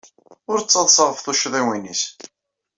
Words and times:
Ur 0.51 0.59
ttaḍsa 0.61 1.03
ɣef 1.05 1.19
tuccḍiwin-nnes. 1.19 2.01